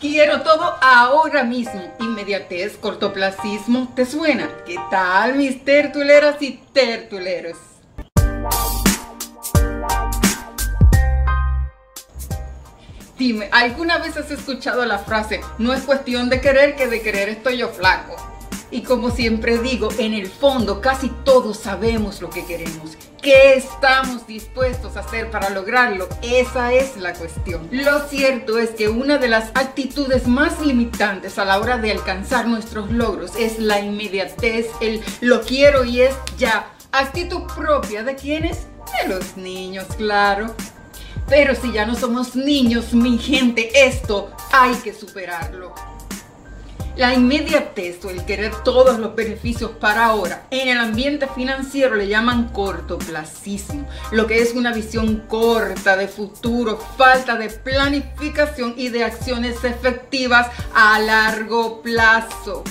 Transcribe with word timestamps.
Quiero 0.00 0.42
todo 0.42 0.76
ahora 0.80 1.42
mismo. 1.42 1.92
Inmediatez, 1.98 2.76
cortoplacismo. 2.76 3.92
¿Te 3.96 4.06
suena? 4.06 4.48
¿Qué 4.64 4.76
tal, 4.92 5.34
mis 5.34 5.64
tertuleras 5.64 6.40
y 6.40 6.60
tertuleros? 6.72 7.56
Dime, 13.18 13.48
¿alguna 13.50 13.98
vez 13.98 14.16
has 14.16 14.30
escuchado 14.30 14.86
la 14.86 14.98
frase, 14.98 15.40
no 15.58 15.74
es 15.74 15.82
cuestión 15.82 16.28
de 16.28 16.40
querer 16.40 16.76
que 16.76 16.86
de 16.86 17.02
querer 17.02 17.28
estoy 17.28 17.56
yo 17.56 17.68
flaco? 17.68 18.14
Y 18.70 18.82
como 18.82 19.10
siempre 19.10 19.58
digo, 19.58 19.88
en 19.98 20.12
el 20.12 20.26
fondo 20.26 20.80
casi 20.80 21.08
todos 21.24 21.58
sabemos 21.58 22.20
lo 22.20 22.28
que 22.28 22.44
queremos. 22.44 22.98
¿Qué 23.22 23.54
estamos 23.54 24.26
dispuestos 24.26 24.96
a 24.96 25.00
hacer 25.00 25.30
para 25.30 25.50
lograrlo? 25.50 26.08
Esa 26.22 26.72
es 26.72 26.96
la 26.96 27.14
cuestión. 27.14 27.68
Lo 27.72 28.06
cierto 28.08 28.58
es 28.58 28.70
que 28.70 28.88
una 28.88 29.18
de 29.18 29.28
las 29.28 29.50
actitudes 29.54 30.28
más 30.28 30.60
limitantes 30.60 31.38
a 31.38 31.44
la 31.44 31.58
hora 31.58 31.78
de 31.78 31.90
alcanzar 31.90 32.46
nuestros 32.46 32.92
logros 32.92 33.32
es 33.36 33.58
la 33.58 33.80
inmediatez, 33.80 34.66
el 34.80 35.02
lo 35.20 35.40
quiero 35.42 35.84
y 35.84 36.02
es 36.02 36.14
ya. 36.36 36.70
Actitud 36.92 37.42
propia 37.56 38.02
de 38.02 38.14
quienes? 38.14 38.66
De 39.02 39.08
los 39.08 39.36
niños, 39.36 39.86
claro. 39.96 40.54
Pero 41.28 41.54
si 41.54 41.72
ya 41.72 41.84
no 41.86 41.94
somos 41.94 42.36
niños, 42.36 42.94
mi 42.94 43.18
gente, 43.18 43.70
esto 43.86 44.30
hay 44.52 44.74
que 44.76 44.94
superarlo. 44.94 45.74
La 46.98 47.14
inmediatez 47.14 48.04
o 48.04 48.10
el 48.10 48.24
querer 48.24 48.52
todos 48.64 48.98
los 48.98 49.14
beneficios 49.14 49.70
para 49.70 50.06
ahora, 50.06 50.48
en 50.50 50.66
el 50.66 50.78
ambiente 50.78 51.28
financiero 51.32 51.94
le 51.94 52.08
llaman 52.08 52.48
cortoplacismo, 52.48 53.88
lo 54.10 54.26
que 54.26 54.42
es 54.42 54.52
una 54.54 54.72
visión 54.72 55.18
corta 55.28 55.96
de 55.96 56.08
futuro, 56.08 56.76
falta 56.96 57.36
de 57.36 57.50
planificación 57.50 58.74
y 58.76 58.88
de 58.88 59.04
acciones 59.04 59.62
efectivas 59.62 60.48
a 60.74 60.98
largo 60.98 61.82
plazo. 61.82 62.64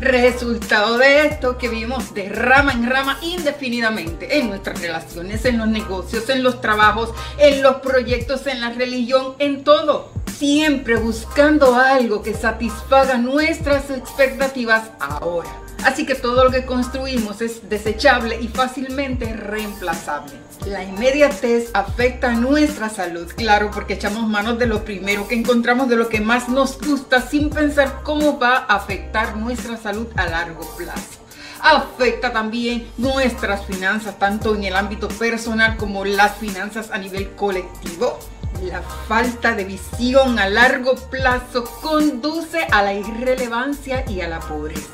Resultado 0.00 0.98
de 0.98 1.24
esto 1.26 1.56
que 1.56 1.70
vivimos 1.70 2.12
de 2.12 2.28
rama 2.28 2.74
en 2.74 2.90
rama 2.90 3.18
indefinidamente 3.22 4.38
en 4.38 4.50
nuestras 4.50 4.82
relaciones, 4.82 5.46
en 5.46 5.56
los 5.56 5.68
negocios, 5.68 6.28
en 6.28 6.42
los 6.42 6.60
trabajos, 6.60 7.14
en 7.38 7.62
los 7.62 7.76
proyectos, 7.76 8.46
en 8.48 8.60
la 8.60 8.74
religión, 8.74 9.34
en 9.38 9.64
todo. 9.64 10.15
Siempre 10.38 10.96
buscando 10.96 11.76
algo 11.76 12.22
que 12.22 12.34
satisfaga 12.34 13.16
nuestras 13.16 13.88
expectativas 13.88 14.90
ahora. 15.00 15.48
Así 15.82 16.04
que 16.04 16.14
todo 16.14 16.44
lo 16.44 16.50
que 16.50 16.66
construimos 16.66 17.40
es 17.40 17.70
desechable 17.70 18.38
y 18.42 18.48
fácilmente 18.48 19.32
reemplazable. 19.32 20.34
La 20.66 20.84
inmediatez 20.84 21.70
afecta 21.72 22.32
nuestra 22.32 22.90
salud, 22.90 23.32
claro, 23.34 23.70
porque 23.72 23.94
echamos 23.94 24.28
manos 24.28 24.58
de 24.58 24.66
lo 24.66 24.84
primero 24.84 25.26
que 25.26 25.36
encontramos, 25.36 25.88
de 25.88 25.96
lo 25.96 26.10
que 26.10 26.20
más 26.20 26.50
nos 26.50 26.78
gusta, 26.78 27.22
sin 27.22 27.48
pensar 27.48 28.02
cómo 28.02 28.38
va 28.38 28.58
a 28.58 28.76
afectar 28.76 29.38
nuestra 29.38 29.78
salud 29.78 30.08
a 30.16 30.26
largo 30.26 30.68
plazo. 30.76 31.20
Afecta 31.60 32.34
también 32.34 32.86
nuestras 32.98 33.64
finanzas, 33.64 34.18
tanto 34.18 34.54
en 34.54 34.64
el 34.64 34.76
ámbito 34.76 35.08
personal 35.08 35.78
como 35.78 36.04
las 36.04 36.36
finanzas 36.36 36.90
a 36.90 36.98
nivel 36.98 37.30
colectivo. 37.30 38.18
La 38.62 38.82
falta 38.82 39.54
de 39.54 39.64
visión 39.64 40.38
a 40.38 40.48
largo 40.48 40.94
plazo 40.94 41.64
conduce 41.82 42.64
a 42.70 42.82
la 42.82 42.94
irrelevancia 42.94 44.04
y 44.08 44.20
a 44.22 44.28
la 44.28 44.40
pobreza. 44.40 44.88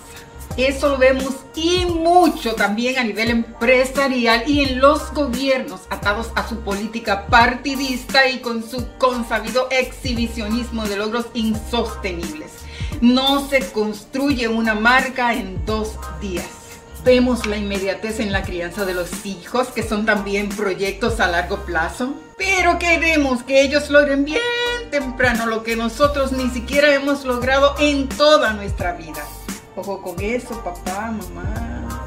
Eso 0.56 0.90
lo 0.90 0.98
vemos 0.98 1.34
y 1.54 1.86
mucho 1.86 2.54
también 2.54 2.98
a 2.98 3.04
nivel 3.04 3.30
empresarial 3.30 4.42
y 4.46 4.60
en 4.60 4.80
los 4.80 5.12
gobiernos 5.14 5.82
atados 5.88 6.30
a 6.34 6.46
su 6.46 6.60
política 6.60 7.26
partidista 7.26 8.28
y 8.28 8.40
con 8.40 8.68
su 8.68 8.86
consabido 8.98 9.68
exhibicionismo 9.70 10.84
de 10.84 10.96
logros 10.96 11.26
insostenibles. 11.32 12.52
No 13.00 13.48
se 13.48 13.72
construye 13.72 14.48
una 14.48 14.74
marca 14.74 15.32
en 15.32 15.64
dos 15.64 15.96
días. 16.20 16.61
Vemos 17.04 17.46
la 17.46 17.56
inmediatez 17.56 18.20
en 18.20 18.30
la 18.30 18.44
crianza 18.44 18.84
de 18.84 18.94
los 18.94 19.26
hijos, 19.26 19.68
que 19.68 19.82
son 19.82 20.06
también 20.06 20.48
proyectos 20.48 21.18
a 21.18 21.26
largo 21.26 21.64
plazo, 21.64 22.14
pero 22.38 22.78
queremos 22.78 23.42
que 23.42 23.62
ellos 23.62 23.90
logren 23.90 24.24
bien 24.24 24.40
temprano 24.92 25.46
lo 25.46 25.64
que 25.64 25.74
nosotros 25.74 26.30
ni 26.30 26.48
siquiera 26.50 26.94
hemos 26.94 27.24
logrado 27.24 27.74
en 27.80 28.08
toda 28.08 28.52
nuestra 28.52 28.92
vida. 28.92 29.26
Ojo 29.74 30.00
con 30.00 30.20
eso, 30.20 30.62
papá, 30.62 31.10
mamá. 31.10 32.06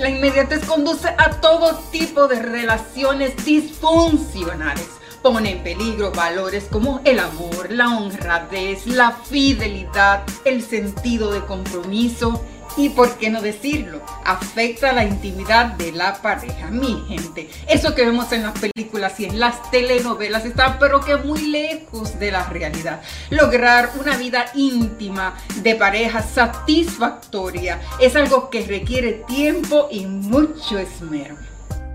La 0.00 0.08
inmediatez 0.08 0.64
conduce 0.64 1.06
a 1.06 1.30
todo 1.40 1.78
tipo 1.92 2.26
de 2.26 2.42
relaciones 2.42 3.44
disfuncionales. 3.44 4.88
Pone 5.22 5.52
en 5.52 5.62
peligro 5.62 6.10
valores 6.10 6.64
como 6.64 7.00
el 7.04 7.20
amor, 7.20 7.70
la 7.70 7.96
honradez, 7.96 8.84
la 8.86 9.12
fidelidad, 9.12 10.24
el 10.44 10.64
sentido 10.64 11.30
de 11.30 11.44
compromiso, 11.44 12.42
y 12.76 12.88
por 12.90 13.16
qué 13.16 13.30
no 13.30 13.40
decirlo, 13.40 14.00
afecta 14.24 14.92
la 14.92 15.04
intimidad 15.04 15.66
de 15.74 15.92
la 15.92 16.14
pareja, 16.20 16.70
mi 16.70 17.04
gente. 17.08 17.48
Eso 17.68 17.94
que 17.94 18.04
vemos 18.04 18.32
en 18.32 18.42
las 18.42 18.58
películas 18.58 19.18
y 19.20 19.26
en 19.26 19.40
las 19.40 19.70
telenovelas 19.70 20.44
está 20.44 20.78
pero 20.78 21.00
que 21.00 21.16
muy 21.16 21.48
lejos 21.48 22.18
de 22.18 22.30
la 22.30 22.48
realidad. 22.48 23.02
Lograr 23.30 23.90
una 24.00 24.16
vida 24.16 24.46
íntima 24.54 25.34
de 25.62 25.74
pareja 25.74 26.22
satisfactoria 26.22 27.80
es 28.00 28.16
algo 28.16 28.50
que 28.50 28.66
requiere 28.66 29.24
tiempo 29.26 29.88
y 29.90 30.06
mucho 30.06 30.78
esmero. 30.78 31.36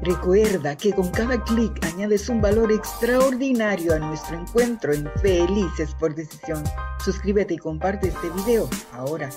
Recuerda 0.02 0.78
que 0.78 0.94
con 0.94 1.10
cada 1.10 1.44
clic 1.44 1.84
añades 1.84 2.30
un 2.30 2.40
valor 2.40 2.72
extraordinario 2.72 3.96
a 3.96 4.00
nuestro 4.00 4.40
encuentro 4.40 4.94
en 4.94 5.10
Felices 5.22 5.96
por 6.00 6.14
Decisión. 6.14 6.64
Suscríbete 7.04 7.56
y 7.56 7.58
comparte 7.58 8.10
este 8.10 8.30
video 8.30 8.70
ahora. 8.94 9.30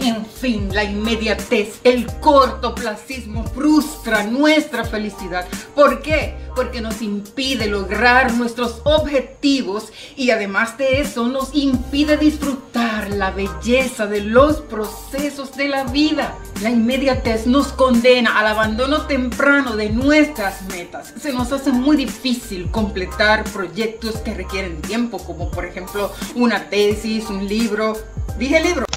En 0.00 0.24
fin, 0.24 0.72
la 0.72 0.84
inmediatez, 0.84 1.80
el 1.82 2.06
cortoplacismo 2.20 3.44
frustra 3.44 4.22
nuestra 4.24 4.84
felicidad. 4.84 5.46
¿Por 5.74 6.02
qué? 6.02 6.36
Porque 6.54 6.80
nos 6.80 7.02
impide 7.02 7.66
lograr 7.66 8.32
nuestros 8.34 8.80
objetivos 8.84 9.92
y 10.16 10.30
además 10.30 10.78
de 10.78 11.00
eso 11.00 11.26
nos 11.26 11.54
impide 11.54 12.16
disfrutar 12.16 13.10
la 13.10 13.32
belleza 13.32 14.06
de 14.06 14.20
los 14.20 14.60
procesos 14.60 15.56
de 15.56 15.68
la 15.68 15.84
vida. 15.84 16.38
La 16.62 16.70
inmediatez 16.70 17.46
nos 17.46 17.68
condena 17.68 18.38
al 18.38 18.46
abandono 18.46 19.06
temprano 19.06 19.76
de 19.76 19.90
nuestras 19.90 20.62
metas. 20.68 21.12
Se 21.20 21.32
nos 21.32 21.50
hace 21.52 21.72
muy 21.72 21.96
difícil 21.96 22.70
completar 22.70 23.44
proyectos 23.44 24.18
que 24.18 24.34
requieren 24.34 24.80
tiempo, 24.80 25.18
como 25.18 25.50
por 25.50 25.64
ejemplo 25.64 26.12
una 26.36 26.70
tesis, 26.70 27.28
un 27.30 27.46
libro. 27.48 27.96
Dije 28.38 28.60
libro. 28.60 28.87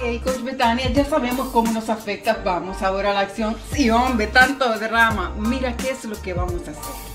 Ok, 0.00 0.22
Coach 0.24 0.42
Betania, 0.42 0.90
ya 0.90 1.04
sabemos 1.04 1.48
cómo 1.48 1.70
nos 1.72 1.90
afecta. 1.90 2.40
Vamos 2.42 2.80
ahora 2.80 3.10
a 3.10 3.14
la 3.14 3.20
acción. 3.20 3.54
Sí, 3.70 3.90
hombre, 3.90 4.28
tanto 4.28 4.78
drama. 4.78 5.34
Mira 5.36 5.76
qué 5.76 5.90
es 5.90 6.04
lo 6.06 6.20
que 6.22 6.32
vamos 6.32 6.66
a 6.68 6.70
hacer. 6.70 7.09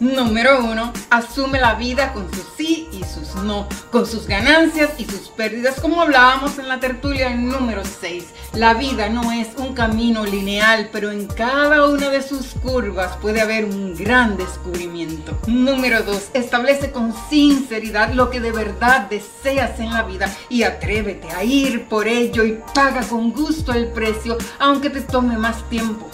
Número 0.00 0.64
uno, 0.64 0.94
asume 1.10 1.60
la 1.60 1.74
vida 1.74 2.14
con 2.14 2.32
sus 2.32 2.46
sí 2.56 2.88
y 2.90 3.04
sus 3.04 3.34
no, 3.44 3.68
con 3.92 4.06
sus 4.06 4.26
ganancias 4.26 4.92
y 4.96 5.04
sus 5.04 5.28
pérdidas, 5.28 5.78
como 5.78 6.00
hablábamos 6.00 6.58
en 6.58 6.68
la 6.68 6.80
tertulia 6.80 7.28
número 7.36 7.82
6. 7.84 8.24
La 8.54 8.72
vida 8.72 9.10
no 9.10 9.30
es 9.30 9.48
un 9.58 9.74
camino 9.74 10.24
lineal, 10.24 10.88
pero 10.90 11.10
en 11.10 11.26
cada 11.26 11.86
una 11.86 12.08
de 12.08 12.22
sus 12.22 12.54
curvas 12.62 13.18
puede 13.18 13.42
haber 13.42 13.66
un 13.66 13.94
gran 13.94 14.38
descubrimiento. 14.38 15.38
Número 15.46 16.02
dos, 16.02 16.30
establece 16.32 16.92
con 16.92 17.14
sinceridad 17.28 18.14
lo 18.14 18.30
que 18.30 18.40
de 18.40 18.52
verdad 18.52 19.02
deseas 19.10 19.78
en 19.80 19.92
la 19.92 20.02
vida 20.04 20.34
y 20.48 20.62
atrévete 20.62 21.30
a 21.30 21.44
ir 21.44 21.88
por 21.88 22.08
ello 22.08 22.44
y 22.44 22.58
paga 22.74 23.02
con 23.02 23.32
gusto 23.32 23.74
el 23.74 23.88
precio, 23.88 24.38
aunque 24.58 24.88
te 24.88 25.02
tome 25.02 25.36
más 25.36 25.68
tiempo. 25.68 26.10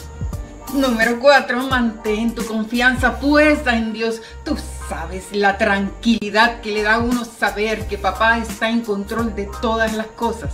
Número 0.74 1.18
4. 1.20 1.62
Mantén 1.68 2.34
tu 2.34 2.44
confianza 2.44 3.18
puesta 3.18 3.76
en 3.76 3.92
Dios. 3.92 4.20
Tú 4.44 4.56
sabes 4.88 5.26
la 5.32 5.56
tranquilidad 5.56 6.60
que 6.60 6.72
le 6.72 6.82
da 6.82 6.94
a 6.94 6.98
uno 6.98 7.24
saber 7.24 7.86
que 7.86 7.98
papá 7.98 8.38
está 8.38 8.68
en 8.68 8.80
control 8.80 9.34
de 9.34 9.48
todas 9.60 9.94
las 9.94 10.08
cosas. 10.08 10.52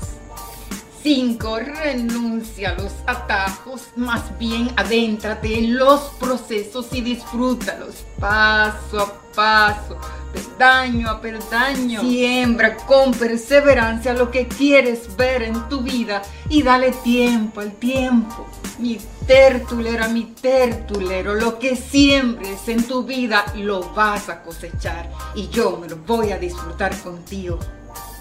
5. 1.03 1.59
Renuncia 1.59 2.71
a 2.71 2.75
los 2.75 2.93
atajos, 3.07 3.89
más 3.97 4.39
bien 4.39 4.71
adéntrate 4.77 5.59
en 5.59 5.77
los 5.77 6.01
procesos 6.21 6.87
y 6.93 7.01
disfrútalos 7.01 8.05
paso 8.21 9.01
a 9.01 9.13
paso, 9.35 9.99
peldaño 10.33 11.11
a 11.11 11.21
peldaño. 11.21 12.01
Siembra 12.01 12.77
con 12.77 13.13
perseverancia 13.13 14.15
lo 14.15 14.31
que 14.31 14.49
quieres 14.49 15.17
ver 15.17 15.43
en 15.43 15.69
tu 15.69 15.83
vida 15.83 16.23
y 16.49 16.63
dale 16.63 16.93
tiempo 17.05 17.61
al 17.61 17.73
tiempo. 17.73 18.47
Mi 18.79 18.99
tertulera, 19.27 20.09
mi 20.09 20.25
tertulero, 20.25 21.35
lo 21.35 21.59
que 21.59 21.77
siembres 21.77 22.69
en 22.69 22.83
tu 22.83 23.05
vida 23.05 23.45
lo 23.57 23.93
vas 23.95 24.29
a 24.29 24.43
cosechar 24.43 25.11
y 25.35 25.49
yo 25.49 25.79
me 25.79 25.89
lo 25.89 25.97
voy 25.97 26.33
a 26.33 26.39
disfrutar 26.39 26.97
contigo. 27.03 27.59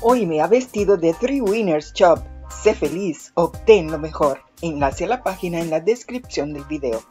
Hoy 0.01 0.25
me 0.25 0.41
ha 0.41 0.47
vestido 0.47 0.97
de 0.97 1.13
Three 1.13 1.41
Winners 1.41 1.93
Shop 1.93 2.19
Sé 2.51 2.75
feliz, 2.75 3.31
obtén 3.33 3.89
lo 3.89 3.97
mejor. 3.97 4.41
Enlace 4.61 5.05
a 5.05 5.07
la 5.07 5.23
página 5.23 5.59
en 5.59 5.71
la 5.71 5.79
descripción 5.79 6.53
del 6.53 6.63
video. 6.65 7.01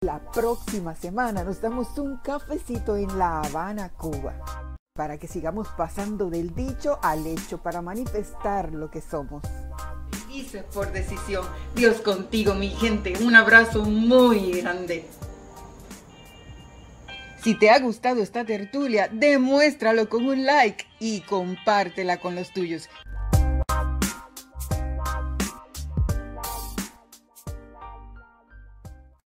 La 0.00 0.20
próxima 0.30 0.94
semana 0.94 1.42
nos 1.42 1.60
damos 1.60 1.98
un 1.98 2.18
cafecito 2.18 2.96
en 2.96 3.18
La 3.18 3.40
Habana, 3.40 3.88
Cuba. 3.88 4.32
para 4.92 5.18
que 5.18 5.26
sigamos 5.26 5.68
pasando 5.76 6.30
del 6.30 6.54
dicho 6.54 6.98
al 7.02 7.26
hecho 7.26 7.58
para 7.58 7.82
manifestar 7.82 8.72
lo 8.72 8.90
que 8.90 9.00
somos. 9.00 9.42
Hice 10.28 10.62
por 10.62 10.92
decisión. 10.92 11.44
Dios 11.74 12.00
contigo, 12.00 12.54
mi 12.54 12.70
gente. 12.70 13.14
Un 13.22 13.34
abrazo 13.34 13.84
muy 13.84 14.60
grande. 14.60 15.04
Si 17.42 17.56
te 17.56 17.70
ha 17.70 17.78
gustado 17.80 18.22
esta 18.22 18.44
tertulia, 18.44 19.08
demuéstralo 19.12 20.08
con 20.08 20.26
un 20.26 20.44
like 20.44 20.84
y 21.00 21.22
compártela 21.22 22.18
con 22.18 22.34
los 22.34 22.52
tuyos. 22.52 22.88